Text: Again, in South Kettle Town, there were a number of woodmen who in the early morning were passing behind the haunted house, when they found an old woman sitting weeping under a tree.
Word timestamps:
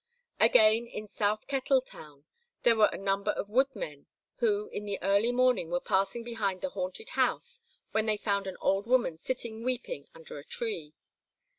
Again, 0.39 0.87
in 0.87 1.07
South 1.07 1.45
Kettle 1.45 1.79
Town, 1.79 2.25
there 2.63 2.75
were 2.75 2.89
a 2.91 2.97
number 2.97 3.29
of 3.33 3.49
woodmen 3.51 4.07
who 4.37 4.67
in 4.69 4.85
the 4.85 4.97
early 5.03 5.31
morning 5.31 5.69
were 5.69 5.79
passing 5.79 6.23
behind 6.23 6.61
the 6.61 6.69
haunted 6.71 7.09
house, 7.09 7.61
when 7.91 8.07
they 8.07 8.17
found 8.17 8.47
an 8.47 8.57
old 8.61 8.87
woman 8.87 9.19
sitting 9.19 9.61
weeping 9.63 10.07
under 10.15 10.39
a 10.39 10.43
tree. 10.43 10.93